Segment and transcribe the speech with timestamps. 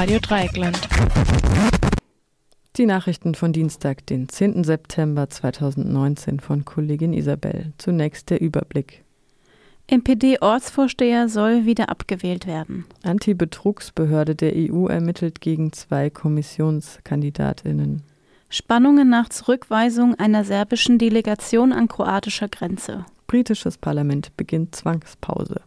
[0.00, 0.80] Radio Dreieckland.
[2.78, 4.64] Die Nachrichten von Dienstag, den 10.
[4.64, 7.74] September 2019 von Kollegin Isabel.
[7.76, 9.04] Zunächst der Überblick.
[9.88, 12.86] NPD-Ortsvorsteher soll wieder abgewählt werden.
[13.02, 18.02] Antibetrugsbehörde der EU ermittelt gegen zwei Kommissionskandidatinnen.
[18.48, 23.04] Spannungen nach Zurückweisung einer serbischen Delegation an kroatischer Grenze.
[23.26, 25.60] Britisches Parlament beginnt Zwangspause.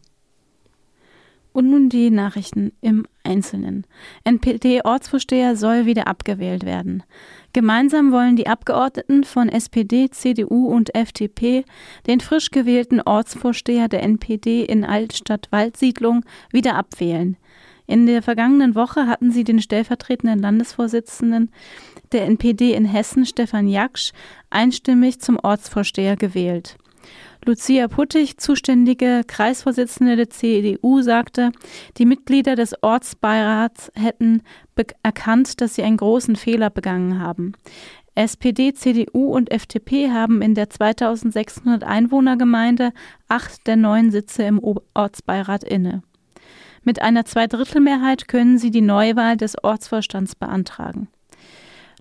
[1.54, 3.86] Und nun die Nachrichten im Einzelnen.
[4.24, 7.04] NPD-Ortsvorsteher soll wieder abgewählt werden.
[7.54, 11.64] Gemeinsam wollen die Abgeordneten von SPD, CDU und FDP
[12.08, 17.38] den frisch gewählten Ortsvorsteher der NPD in Altstadt-Waldsiedlung wieder abwählen.
[17.86, 21.52] In der vergangenen Woche hatten sie den stellvertretenden Landesvorsitzenden
[22.12, 24.14] der NPD in Hessen, Stefan Jaksch,
[24.50, 26.78] einstimmig zum Ortsvorsteher gewählt.
[27.46, 31.52] Lucia Puttig, zuständige Kreisvorsitzende der CDU, sagte,
[31.98, 34.42] die Mitglieder des Ortsbeirats hätten
[35.04, 37.54] erkannt, dass sie einen großen Fehler begangen haben.
[38.16, 42.92] SPD, CDU und FDP haben in der 2600 Einwohnergemeinde
[43.28, 44.62] acht der neun Sitze im
[44.94, 46.04] Ortsbeirat inne.
[46.84, 51.08] Mit einer Zweidrittelmehrheit können sie die Neuwahl des Ortsvorstands beantragen.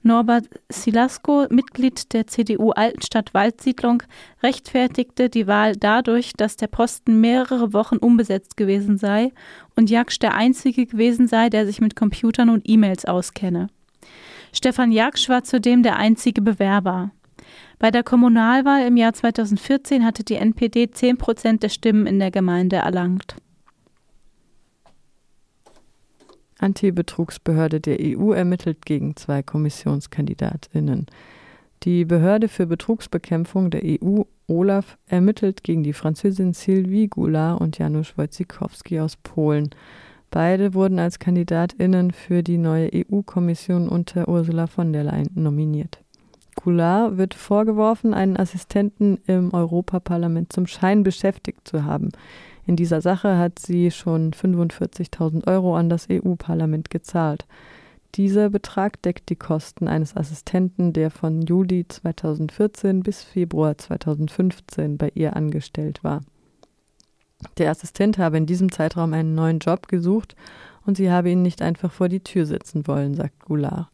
[0.04, 4.02] Norbert Silasko, Mitglied der CDU Altenstadt Waldsiedlung,
[4.42, 9.32] rechtfertigte die Wahl dadurch, dass der Posten mehrere Wochen unbesetzt gewesen sei
[9.76, 13.68] und Jaksch der einzige gewesen sei, der sich mit Computern und E-Mails auskenne.
[14.52, 17.10] Stefan Jaksch war zudem der einzige Bewerber.
[17.78, 22.30] Bei der Kommunalwahl im Jahr 2014 hatte die NPD 10 Prozent der Stimmen in der
[22.30, 23.36] Gemeinde erlangt.
[26.62, 31.06] Antibetrugsbehörde der EU ermittelt gegen zwei Kommissionskandidatinnen.
[31.82, 38.16] Die Behörde für Betrugsbekämpfung der EU, OLAF, ermittelt gegen die Französin Sylvie Goulart und Janusz
[38.16, 39.70] Wojciechowski aus Polen.
[40.30, 45.98] Beide wurden als Kandidatinnen für die neue EU-Kommission unter Ursula von der Leyen nominiert.
[46.54, 52.10] Goulart wird vorgeworfen, einen Assistenten im Europaparlament zum Schein beschäftigt zu haben.
[52.66, 57.46] In dieser Sache hat sie schon 45.000 Euro an das EU-Parlament gezahlt.
[58.14, 65.10] Dieser Betrag deckt die Kosten eines Assistenten, der von Juli 2014 bis Februar 2015 bei
[65.14, 66.20] ihr angestellt war.
[67.58, 70.36] Der Assistent habe in diesem Zeitraum einen neuen Job gesucht
[70.86, 73.88] und sie habe ihn nicht einfach vor die Tür setzen wollen, sagt Goulart.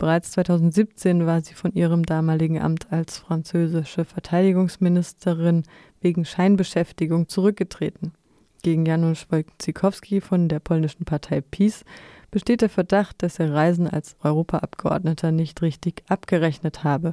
[0.00, 5.64] Bereits 2017 war sie von ihrem damaligen Amt als französische Verteidigungsministerin
[6.00, 8.14] wegen Scheinbeschäftigung zurückgetreten.
[8.62, 11.84] Gegen Janusz Wojciechowski von der polnischen Partei PiS
[12.30, 17.12] besteht der Verdacht, dass er Reisen als Europaabgeordneter nicht richtig abgerechnet habe.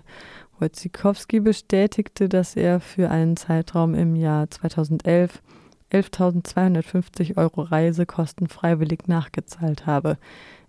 [0.57, 5.41] Wojciechowski bestätigte, dass er für einen Zeitraum im Jahr 2011
[5.91, 10.17] 11.250 Euro Reisekosten freiwillig nachgezahlt habe.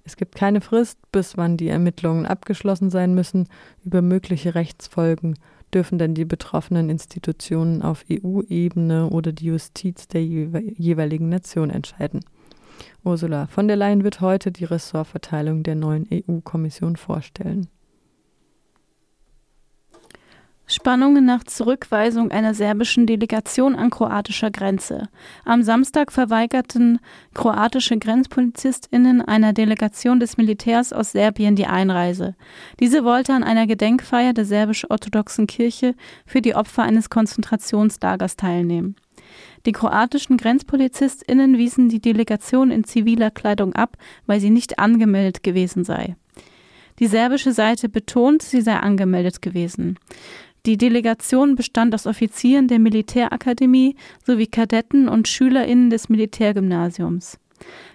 [0.09, 3.47] Es gibt keine Frist, bis wann die Ermittlungen abgeschlossen sein müssen.
[3.85, 5.39] Über mögliche Rechtsfolgen
[5.75, 12.21] dürfen dann die betroffenen Institutionen auf EU-Ebene oder die Justiz der jeweiligen Nation entscheiden.
[13.05, 17.69] Ursula von der Leyen wird heute die Ressortverteilung der neuen EU-Kommission vorstellen.
[20.71, 25.09] Spannungen nach Zurückweisung einer serbischen Delegation an kroatischer Grenze.
[25.47, 26.99] Am Samstag verweigerten
[27.33, 32.35] kroatische Grenzpolizistinnen einer Delegation des Militärs aus Serbien die Einreise.
[32.81, 35.95] Diese wollte an einer Gedenkfeier der serbisch-orthodoxen Kirche
[36.27, 38.95] für die Opfer eines Konzentrationslagers teilnehmen.
[39.65, 43.97] Die kroatischen Grenzpolizistinnen wiesen die Delegation in ziviler Kleidung ab,
[44.27, 46.15] weil sie nicht angemeldet gewesen sei.
[46.99, 49.99] Die serbische Seite betont, sie sei angemeldet gewesen.
[50.67, 57.39] Die Delegation bestand aus Offizieren der Militärakademie sowie Kadetten und SchülerInnen des Militärgymnasiums.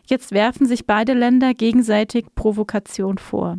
[0.05, 3.57] Jetzt werfen sich beide Länder gegenseitig Provokation vor.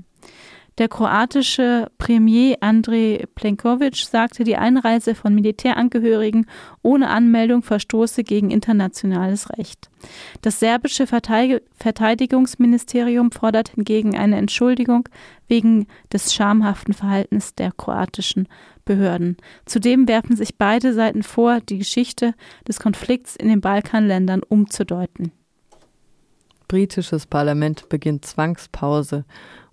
[0.78, 6.46] Der kroatische Premier Andrej Plenković sagte, die Einreise von Militärangehörigen
[6.82, 9.88] ohne Anmeldung verstoße gegen internationales Recht.
[10.42, 15.08] Das serbische Verteidigungsministerium fordert hingegen eine Entschuldigung
[15.46, 18.48] wegen des schamhaften Verhaltens der kroatischen
[18.84, 19.36] Behörden.
[19.66, 22.34] Zudem werfen sich beide Seiten vor, die Geschichte
[22.66, 25.30] des Konflikts in den Balkanländern umzudeuten.
[26.68, 29.24] Britisches Parlament beginnt Zwangspause.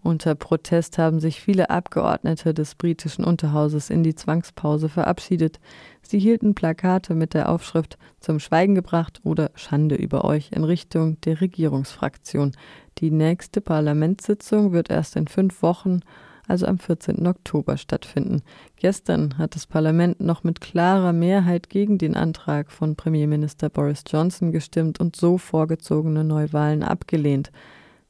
[0.03, 5.59] Unter Protest haben sich viele Abgeordnete des britischen Unterhauses in die Zwangspause verabschiedet.
[6.01, 11.21] Sie hielten Plakate mit der Aufschrift zum Schweigen gebracht oder Schande über euch in Richtung
[11.21, 12.53] der Regierungsfraktion.
[12.97, 16.01] Die nächste Parlamentssitzung wird erst in fünf Wochen
[16.51, 17.25] also am 14.
[17.25, 18.43] Oktober stattfinden.
[18.75, 24.51] Gestern hat das Parlament noch mit klarer Mehrheit gegen den Antrag von Premierminister Boris Johnson
[24.51, 27.51] gestimmt und so vorgezogene Neuwahlen abgelehnt.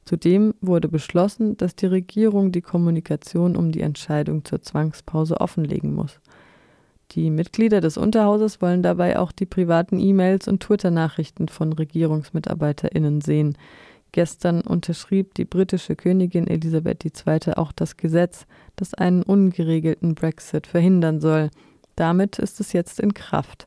[0.04, 6.20] Zudem wurde beschlossen, dass die Regierung die Kommunikation um die Entscheidung zur Zwangspause offenlegen muss.
[7.12, 13.56] Die Mitglieder des Unterhauses wollen dabei auch die privaten E-Mails und Twitter-Nachrichten von Regierungsmitarbeiterinnen sehen.
[14.12, 17.54] Gestern unterschrieb die britische Königin Elisabeth II.
[17.54, 21.50] auch das Gesetz, das einen ungeregelten Brexit verhindern soll.
[21.96, 23.66] Damit ist es jetzt in Kraft.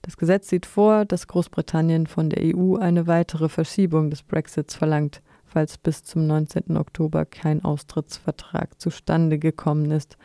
[0.00, 5.20] Das Gesetz sieht vor, dass Großbritannien von der EU eine weitere Verschiebung des Brexits verlangt,
[5.44, 6.76] falls bis zum 19.
[6.78, 10.16] Oktober kein Austrittsvertrag zustande gekommen ist.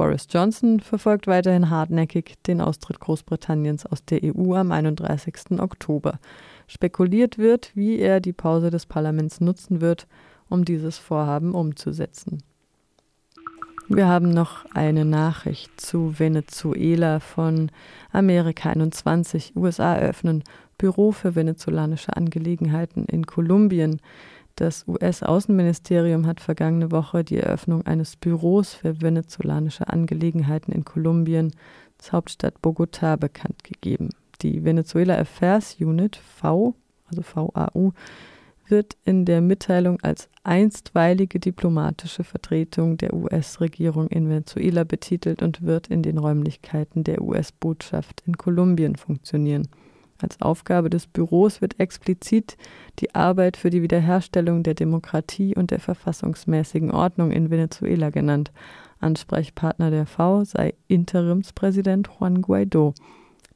[0.00, 5.60] Boris Johnson verfolgt weiterhin hartnäckig den Austritt Großbritanniens aus der EU am 31.
[5.60, 6.18] Oktober.
[6.66, 10.06] Spekuliert wird, wie er die Pause des Parlaments nutzen wird,
[10.48, 12.42] um dieses Vorhaben umzusetzen.
[13.90, 17.70] Wir haben noch eine Nachricht zu Venezuela von
[18.10, 19.54] Amerika 21.
[19.54, 20.44] USA eröffnen
[20.78, 24.00] Büro für venezolanische Angelegenheiten in Kolumbien.
[24.60, 31.52] Das US-Außenministerium hat vergangene Woche die Eröffnung eines Büros für venezolanische Angelegenheiten in Kolumbien,
[32.12, 34.10] Hauptstadt Bogotá, bekannt gegeben.
[34.42, 36.74] Die Venezuela Affairs Unit V,
[37.06, 37.92] also VAU,
[38.68, 45.86] wird in der Mitteilung als einstweilige diplomatische Vertretung der US-Regierung in Venezuela betitelt und wird
[45.86, 49.68] in den Räumlichkeiten der US-Botschaft in Kolumbien funktionieren.
[50.22, 52.56] Als Aufgabe des Büros wird explizit
[52.98, 58.52] die Arbeit für die Wiederherstellung der Demokratie und der verfassungsmäßigen Ordnung in Venezuela genannt.
[59.00, 62.92] Ansprechpartner der V sei Interimspräsident Juan Guaido.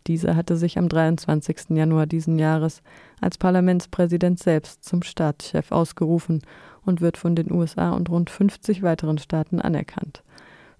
[0.06, 1.70] Dieser hatte sich am 23.
[1.70, 2.82] Januar diesen Jahres
[3.20, 6.42] als Parlamentspräsident selbst zum Staatschef ausgerufen
[6.84, 10.22] und wird von den USA und rund 50 weiteren Staaten anerkannt.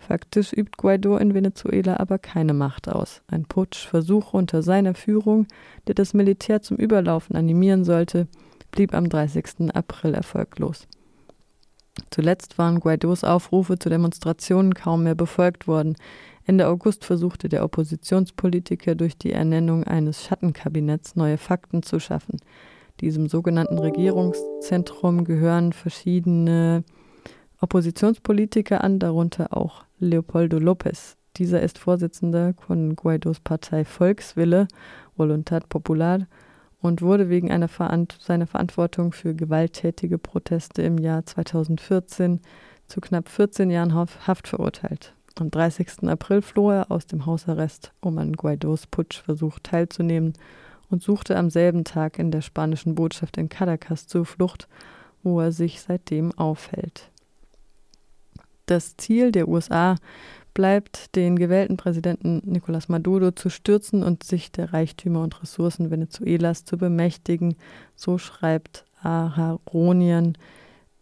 [0.06, 3.22] Faktisch übt Guaido in Venezuela aber keine Macht aus.
[3.26, 5.46] Ein Putschversuch unter seiner Führung,
[5.86, 8.28] der das Militär zum Überlaufen animieren sollte,
[8.70, 9.74] blieb am 30.
[9.74, 10.86] April erfolglos.
[12.10, 15.96] Zuletzt waren Guaidos Aufrufe zu Demonstrationen kaum mehr befolgt worden.
[16.44, 22.40] Ende August versuchte der Oppositionspolitiker durch die Ernennung eines Schattenkabinetts neue Fakten zu schaffen.
[23.00, 26.84] Diesem sogenannten Regierungszentrum gehören verschiedene
[27.60, 31.16] Oppositionspolitiker an, darunter auch Leopoldo López.
[31.36, 34.68] Dieser ist Vorsitzender von Guaidos Partei Volkswille,
[35.16, 36.26] Voluntad Popular,
[36.80, 42.40] und wurde wegen Verant seiner Verantwortung für gewalttätige Proteste im Jahr 2014
[42.86, 45.14] zu knapp 14 Jahren Haft verurteilt.
[45.36, 46.08] Am 30.
[46.08, 50.34] April floh er aus dem Hausarrest, um an Guaidos Putschversuch teilzunehmen
[50.90, 54.68] und suchte am selben Tag in der spanischen Botschaft in Caracas Zuflucht,
[55.22, 57.10] wo er sich seitdem aufhält.
[58.66, 59.96] Das Ziel der USA
[60.54, 66.64] bleibt, den gewählten Präsidenten Nicolás Maduro zu stürzen und sich der Reichtümer und Ressourcen Venezuelas
[66.64, 67.56] zu bemächtigen,
[67.96, 70.38] so schreibt Aharonian.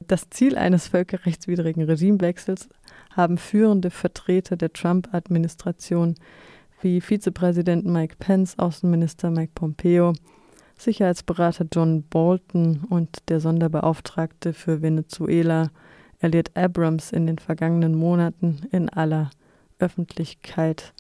[0.09, 2.69] Das Ziel eines völkerrechtswidrigen Regimewechsels
[3.14, 6.17] haben führende Vertreter der Trump-Administration
[6.81, 10.15] wie Vizepräsident Mike Pence, Außenminister Mike Pompeo,
[10.76, 15.70] Sicherheitsberater John Bolton und der Sonderbeauftragte für Venezuela
[16.23, 19.29] Elliot Abrams in den vergangenen Monaten in aller
[19.79, 20.95] Öffentlichkeit